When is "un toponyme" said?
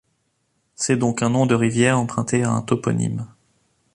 2.51-3.27